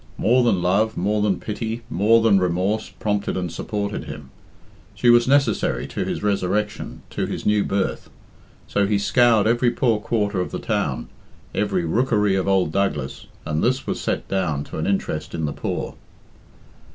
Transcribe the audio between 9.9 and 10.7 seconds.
quarter of the